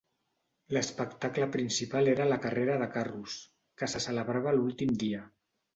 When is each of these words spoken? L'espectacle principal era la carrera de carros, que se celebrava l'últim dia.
L'espectacle 0.77 1.47
principal 1.57 2.09
era 2.15 2.27
la 2.31 2.41
carrera 2.47 2.81
de 2.85 2.89
carros, 2.97 3.39
que 3.83 3.95
se 3.95 4.05
celebrava 4.09 4.57
l'últim 4.59 4.99
dia. 5.07 5.27